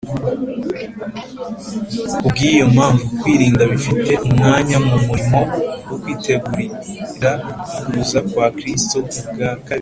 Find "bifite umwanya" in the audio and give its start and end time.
3.73-4.77